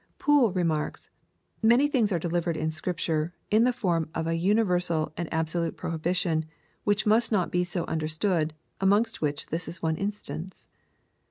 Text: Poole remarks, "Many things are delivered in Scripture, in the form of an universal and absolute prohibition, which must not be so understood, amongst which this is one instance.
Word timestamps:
Poole 0.17 0.51
remarks, 0.51 1.11
"Many 1.61 1.87
things 1.87 2.11
are 2.11 2.17
delivered 2.17 2.57
in 2.57 2.71
Scripture, 2.71 3.35
in 3.51 3.65
the 3.65 3.71
form 3.71 4.09
of 4.15 4.25
an 4.25 4.39
universal 4.39 5.13
and 5.15 5.31
absolute 5.31 5.77
prohibition, 5.77 6.45
which 6.83 7.05
must 7.05 7.31
not 7.31 7.51
be 7.51 7.63
so 7.63 7.85
understood, 7.85 8.55
amongst 8.79 9.21
which 9.21 9.45
this 9.49 9.67
is 9.67 9.83
one 9.83 9.97
instance. 9.97 10.67